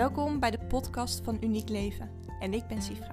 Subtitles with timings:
[0.00, 3.12] Welkom bij de podcast van Uniek Leven en ik ben Sifra.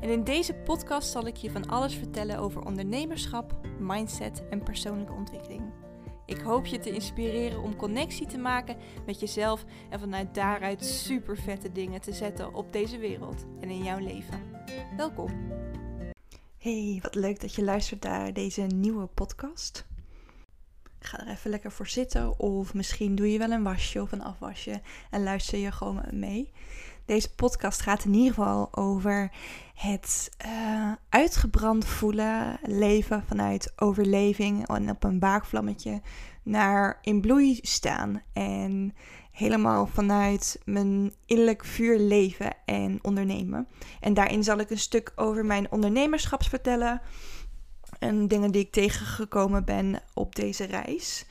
[0.00, 5.12] En in deze podcast zal ik je van alles vertellen over ondernemerschap, mindset en persoonlijke
[5.12, 5.62] ontwikkeling.
[6.26, 8.76] Ik hoop je te inspireren om connectie te maken
[9.06, 13.82] met jezelf en vanuit daaruit super vette dingen te zetten op deze wereld en in
[13.82, 14.40] jouw leven.
[14.96, 15.30] Welkom.
[16.58, 19.86] Hey, wat leuk dat je luistert naar deze nieuwe podcast.
[21.06, 22.38] Ga er even lekker voor zitten.
[22.38, 26.52] Of misschien doe je wel een wasje of een afwasje en luister je gewoon mee.
[27.04, 29.30] Deze podcast gaat in ieder geval over
[29.74, 36.00] het uh, uitgebrand voelen, leven vanuit overleving en op een waakvlammetje
[36.42, 38.22] naar in bloei staan.
[38.32, 38.94] En
[39.30, 43.68] helemaal vanuit mijn innerlijk vuur leven en ondernemen.
[44.00, 47.00] En daarin zal ik een stuk over mijn ondernemerschap vertellen
[47.98, 51.24] en dingen die ik tegengekomen ben op deze reis.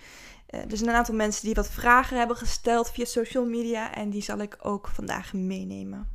[0.49, 4.09] Uh, er zijn een aantal mensen die wat vragen hebben gesteld via social media en
[4.09, 6.07] die zal ik ook vandaag meenemen.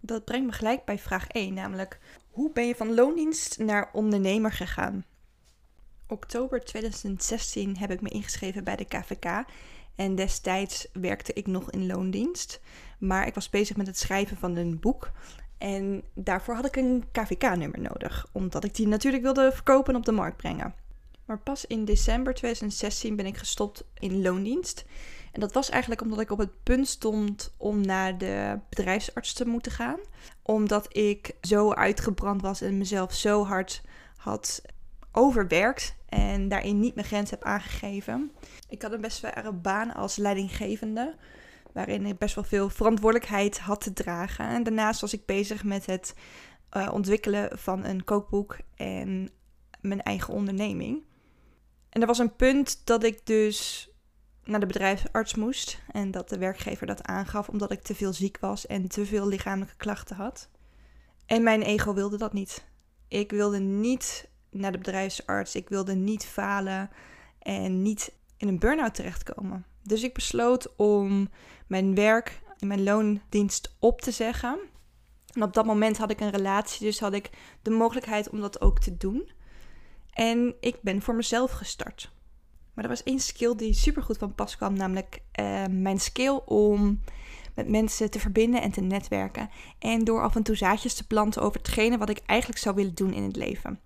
[0.00, 1.98] Dat brengt me gelijk bij vraag 1, namelijk
[2.30, 5.04] hoe ben je van loondienst naar ondernemer gegaan?
[6.06, 9.44] Oktober 2016 heb ik me ingeschreven bij de KVK
[9.94, 12.60] en destijds werkte ik nog in loondienst,
[12.98, 15.10] maar ik was bezig met het schrijven van een boek
[15.58, 20.04] en daarvoor had ik een KVK-nummer nodig, omdat ik die natuurlijk wilde verkopen en op
[20.04, 20.74] de markt brengen.
[21.24, 24.84] Maar pas in december 2016 ben ik gestopt in loondienst.
[25.32, 29.46] En dat was eigenlijk omdat ik op het punt stond om naar de bedrijfsarts te
[29.46, 29.98] moeten gaan.
[30.42, 33.82] Omdat ik zo uitgebrand was en mezelf zo hard
[34.16, 34.62] had
[35.12, 38.32] overwerkt en daarin niet mijn grens heb aangegeven.
[38.68, 41.14] Ik had een best wel baan als leidinggevende
[41.72, 44.48] waarin ik best wel veel verantwoordelijkheid had te dragen.
[44.48, 46.14] En daarnaast was ik bezig met het
[46.76, 49.30] uh, ontwikkelen van een kookboek en
[49.80, 51.04] mijn eigen onderneming.
[51.88, 53.90] En er was een punt dat ik dus
[54.44, 58.38] naar de bedrijfsarts moest en dat de werkgever dat aangaf omdat ik te veel ziek
[58.40, 60.48] was en te veel lichamelijke klachten had.
[61.26, 62.64] En mijn ego wilde dat niet.
[63.08, 66.90] Ik wilde niet naar de bedrijfsarts, ik wilde niet falen
[67.38, 69.66] en niet in een burn-out terechtkomen.
[69.88, 71.28] Dus ik besloot om
[71.66, 74.58] mijn werk in mijn loondienst op te zeggen.
[75.32, 77.30] En op dat moment had ik een relatie, dus had ik
[77.62, 79.30] de mogelijkheid om dat ook te doen.
[80.10, 82.10] En ik ben voor mezelf gestart.
[82.74, 86.40] Maar er was één skill die super goed van pas kwam, namelijk uh, mijn skill
[86.44, 87.00] om
[87.54, 89.50] met mensen te verbinden en te netwerken.
[89.78, 92.94] En door af en toe zaadjes te planten over hetgene wat ik eigenlijk zou willen
[92.94, 93.80] doen in het leven.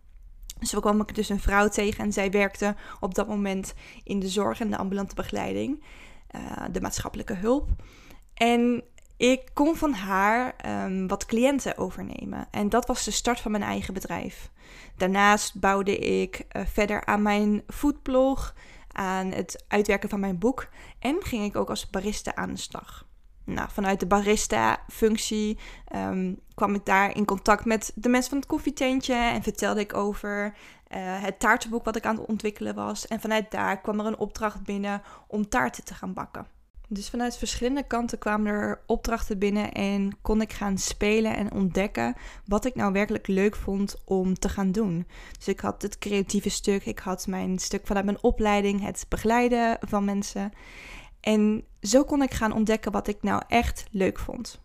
[0.62, 3.74] Zo kwam ik dus een vrouw tegen en zij werkte op dat moment
[4.04, 5.84] in de zorg en de ambulante begeleiding,
[6.34, 7.68] uh, de maatschappelijke hulp.
[8.34, 8.84] En
[9.16, 12.48] ik kon van haar um, wat cliënten overnemen.
[12.50, 14.50] En dat was de start van mijn eigen bedrijf.
[14.96, 18.54] Daarnaast bouwde ik uh, verder aan mijn foodblog,
[18.92, 20.68] aan het uitwerken van mijn boek
[20.98, 23.06] en ging ik ook als barista aan de slag.
[23.54, 25.58] Nou, vanuit de barista-functie
[25.94, 29.94] um, kwam ik daar in contact met de mensen van het koffietentje en vertelde ik
[29.94, 33.06] over uh, het taartenboek wat ik aan het ontwikkelen was.
[33.06, 36.46] En vanuit daar kwam er een opdracht binnen om taarten te gaan bakken.
[36.92, 42.14] Dus vanuit verschillende kanten kwamen er opdrachten binnen en kon ik gaan spelen en ontdekken
[42.46, 45.06] wat ik nou werkelijk leuk vond om te gaan doen.
[45.36, 49.78] Dus ik had het creatieve stuk, ik had mijn stuk vanuit mijn opleiding, het begeleiden
[49.80, 50.52] van mensen.
[51.20, 54.60] En zo kon ik gaan ontdekken wat ik nou echt leuk vond.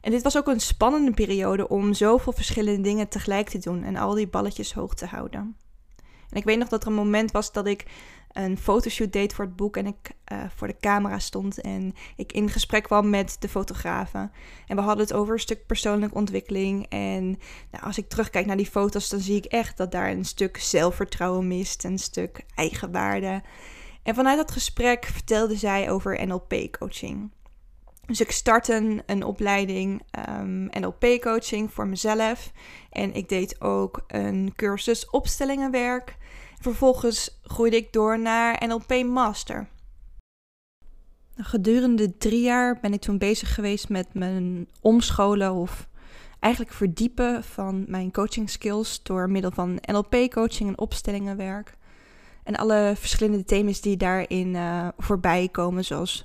[0.00, 3.96] En dit was ook een spannende periode om zoveel verschillende dingen tegelijk te doen en
[3.96, 5.56] al die balletjes hoog te houden.
[6.30, 7.84] En ik weet nog dat er een moment was dat ik
[8.32, 12.32] een fotoshoot deed voor het boek en ik uh, voor de camera stond en ik
[12.32, 14.32] in gesprek kwam met de fotografen.
[14.66, 16.86] En we hadden het over een stuk persoonlijke ontwikkeling.
[16.88, 17.24] En
[17.70, 20.56] nou, als ik terugkijk naar die foto's, dan zie ik echt dat daar een stuk
[20.56, 23.42] zelfvertrouwen mist, een stuk eigenwaarde.
[24.04, 27.30] En vanuit dat gesprek vertelde zij over NLP-coaching.
[28.06, 32.52] Dus ik startte een opleiding um, ehm, NLP-coaching voor mezelf.
[32.90, 36.16] En ik deed ook een cursus opstellingenwerk.
[36.60, 39.68] Vervolgens groeide ik door naar NLP Master.
[41.36, 45.88] Gedurende drie jaar ben ik toen bezig geweest met mijn omscholen of
[46.40, 51.76] eigenlijk verdiepen van mijn coaching skills door middel van NLP-coaching en opstellingenwerk.
[52.44, 56.24] En alle verschillende thema's die daarin uh, voorbij komen, zoals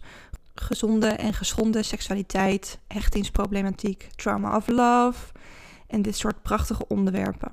[0.53, 5.33] gezonde en geschonden seksualiteit, hechtingsproblematiek, trauma of love
[5.87, 7.51] en dit soort prachtige onderwerpen.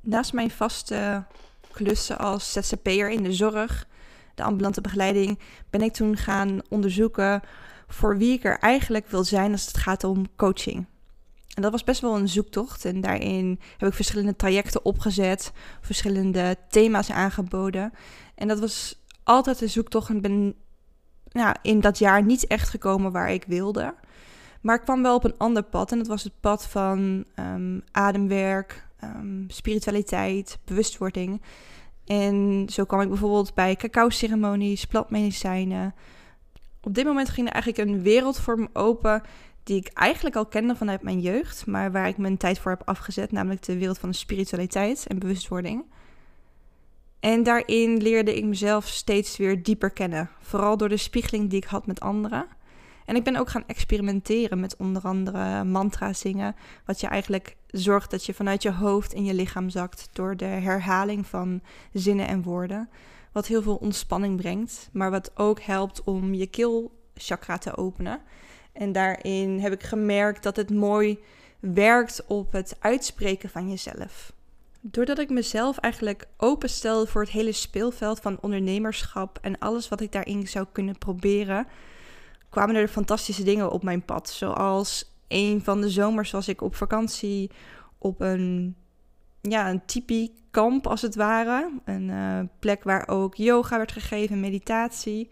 [0.00, 1.24] Naast mijn vaste
[1.70, 3.86] klussen als ZZP'er in de zorg,
[4.34, 5.38] de ambulante begeleiding,
[5.70, 7.42] ben ik toen gaan onderzoeken
[7.88, 10.86] voor wie ik er eigenlijk wil zijn als het gaat om coaching.
[11.56, 12.84] En dat was best wel een zoektocht.
[12.84, 17.92] En daarin heb ik verschillende trajecten opgezet, verschillende thema's aangeboden.
[18.34, 20.08] En dat was altijd een zoektocht.
[20.08, 20.54] En ben
[21.32, 23.94] nou, in dat jaar niet echt gekomen waar ik wilde.
[24.60, 25.92] Maar ik kwam wel op een ander pad.
[25.92, 31.42] En dat was het pad van ehm, ademwerk, um, spiritualiteit, bewustwording.
[32.04, 35.94] En zo kwam ik bijvoorbeeld bij cacao-ceremonies, plantmedicijnen.
[36.82, 39.22] Op dit moment ging er eigenlijk een wereld voor me open
[39.66, 42.82] die ik eigenlijk al kende vanuit mijn jeugd, maar waar ik mijn tijd voor heb
[42.84, 45.84] afgezet, namelijk de wereld van de spiritualiteit en bewustwording.
[47.20, 51.68] En daarin leerde ik mezelf steeds weer dieper kennen, vooral door de spiegeling die ik
[51.68, 52.46] had met anderen.
[53.04, 58.10] En ik ben ook gaan experimenteren met onder andere mantra zingen, wat je eigenlijk zorgt
[58.10, 61.60] dat je vanuit je hoofd in je lichaam zakt door de herhaling van
[61.92, 62.88] zinnen en woorden,
[63.32, 68.20] wat heel veel ontspanning brengt, maar wat ook helpt om je keelchakra te openen.
[68.78, 71.18] En daarin heb ik gemerkt dat het mooi
[71.60, 74.32] werkt op het uitspreken van jezelf.
[74.80, 80.12] Doordat ik mezelf eigenlijk openstelde voor het hele speelveld van ondernemerschap en alles wat ik
[80.12, 81.66] daarin zou kunnen proberen,
[82.50, 84.30] kwamen er fantastische dingen op mijn pad.
[84.30, 87.50] Zoals een van de zomers was ik op vakantie
[87.98, 88.76] op een,
[89.40, 91.70] ja, een tipi kamp als het ware.
[91.84, 95.28] Een uh, plek waar ook yoga werd gegeven, meditatie.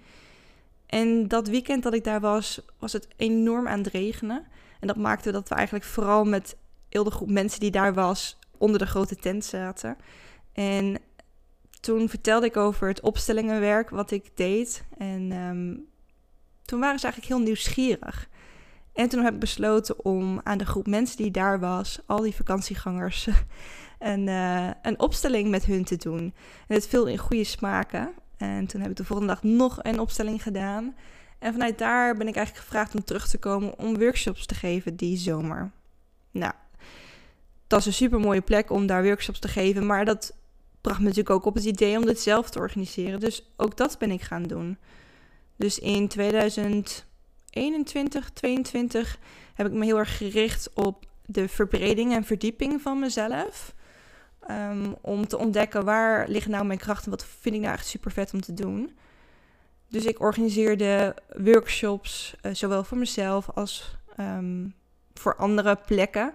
[0.95, 4.47] En dat weekend dat ik daar was, was het enorm aan het regenen.
[4.81, 6.57] En dat maakte dat we eigenlijk vooral met
[6.89, 9.97] heel de groep mensen die daar was, onder de grote tent zaten.
[10.53, 10.99] En
[11.81, 14.85] toen vertelde ik over het opstellingenwerk wat ik deed.
[14.99, 15.87] En um,
[16.65, 18.29] toen waren ze eigenlijk heel nieuwsgierig.
[18.93, 22.35] En toen heb ik besloten om aan de groep mensen die daar was, al die
[22.35, 23.29] vakantiegangers,
[23.99, 26.35] een, uh, een opstelling met hun te doen.
[26.69, 28.15] En het viel in goede smaken.
[28.37, 30.97] En toen heb ik de volgende dag nog een opstelling gedaan.
[31.39, 34.97] En vanuit daar ben ik eigenlijk gevraagd om terug te komen om workshops te geven
[34.97, 35.71] die zomer.
[36.31, 36.53] Nou,
[37.67, 39.87] dat is een super mooie plek om daar workshops te geven.
[39.87, 40.37] Maar dat
[40.81, 43.21] bracht me natuurlijk ook op het idee om dit zelf te organiseren.
[43.21, 44.79] Dus ook dat ben ik gaan doen.
[45.57, 49.19] Dus in 2021, 2022
[49.55, 53.75] heb ik me heel erg gericht op de verbreding en verdieping van mezelf.
[54.51, 58.11] Um, om te ontdekken waar liggen nou mijn krachten, wat vind ik nou echt super
[58.11, 58.97] vet om te doen.
[59.89, 64.75] Dus ik organiseerde workshops, uh, zowel voor mezelf als um,
[65.15, 66.33] voor andere plekken.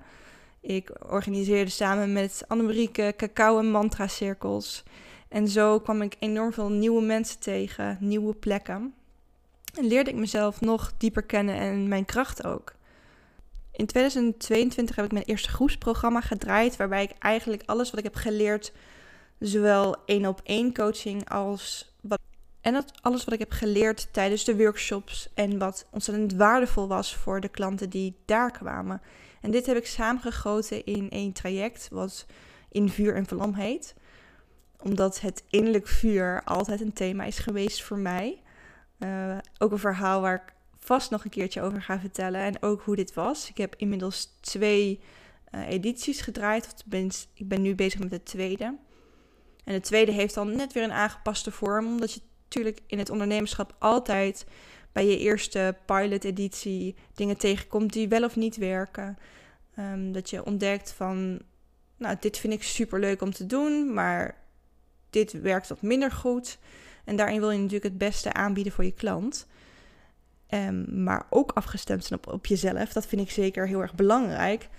[0.62, 4.84] Ik organiseerde samen met Annemarieke cacao- en mantra-cirkels.
[5.28, 8.94] En zo kwam ik enorm veel nieuwe mensen tegen, nieuwe plekken.
[9.74, 12.74] En leerde ik mezelf nog dieper kennen en mijn kracht ook.
[13.80, 18.16] In 2022 heb ik mijn eerste groepsprogramma gedraaid, waarbij ik eigenlijk alles wat ik heb
[18.16, 18.74] geleerd,
[19.40, 22.20] zowel één op één coaching als wat.
[22.62, 27.16] En dat alles wat ik heb geleerd tijdens de workshops en wat ontzettend waardevol was
[27.16, 29.02] voor de klanten die daar kwamen.
[29.42, 32.26] En dit heb ik samengegoten in één traject, wat
[32.72, 33.96] in vuur en vlam heet.
[34.84, 38.42] Omdat het innerlijk vuur altijd een thema is geweest voor mij.
[39.00, 42.42] Uh, ook een verhaal waar ik vast nog een keertje over ga vertellen.
[42.42, 43.50] En ook hoe dit was.
[43.50, 45.00] Ik heb inmiddels twee
[45.52, 46.66] uh, edities gedraaid.
[46.66, 46.98] Of
[47.34, 48.78] ik ben nu bezig met de tweede.
[49.64, 51.86] En de tweede heeft dan net weer een aangepaste vorm.
[51.86, 54.46] Omdat je natuurlijk in het ondernemerschap altijd
[54.92, 59.18] bij je eerste pilot-editie dingen tegenkomt die wel of niet werken.
[59.80, 61.42] Um, dat je ontdekt van,
[61.98, 64.38] nou, dit vind ik super leuk om te doen, maar
[65.10, 66.58] dit werkt wat minder goed.
[67.06, 69.48] En daarin wil je natuurlijk het beste aanbieden voor je klant.
[70.54, 72.94] Um, maar ook afgestemd zijn op, op jezelf.
[72.94, 74.70] Dat vind ik zeker heel erg belangrijk.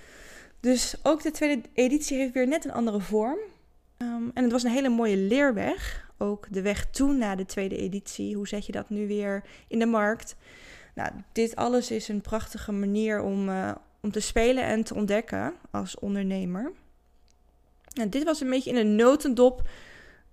[0.61, 3.39] Dus ook de tweede editie heeft weer net een andere vorm.
[3.99, 6.09] Um, en het was een hele mooie leerweg.
[6.19, 8.37] Ook de weg toe naar de tweede editie.
[8.37, 10.37] Hoe zet je dat nu weer in de markt?
[10.95, 15.55] Nou, dit alles is een prachtige manier om, uh, om te spelen en te ontdekken
[15.71, 16.73] als ondernemer.
[17.93, 19.69] En dit was een beetje in een notendop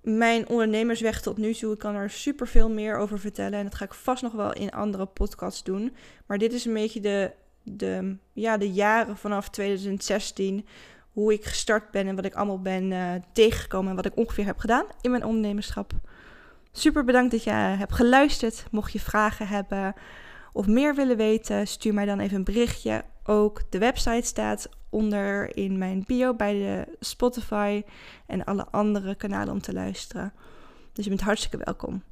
[0.07, 1.73] mijn ondernemersweg tot nu toe.
[1.73, 3.59] Ik kan er super veel meer over vertellen.
[3.59, 5.95] En dat ga ik vast nog wel in andere podcasts doen.
[6.25, 7.31] Maar dit is een beetje de,
[7.63, 10.65] de, ja, de jaren vanaf 2016.
[11.11, 13.89] Hoe ik gestart ben en wat ik allemaal ben uh, tegengekomen.
[13.89, 15.91] En wat ik ongeveer heb gedaan in mijn ondernemerschap.
[16.71, 18.65] Super bedankt dat je hebt geluisterd.
[18.71, 19.95] Mocht je vragen hebben
[20.57, 23.03] of meer willen weten, stuur mij dan even een berichtje.
[23.29, 27.83] Ook de website staat onder in mijn bio bij de Spotify
[28.25, 30.33] en alle andere kanalen om te luisteren.
[30.93, 32.03] Dus je bent hartstikke welkom.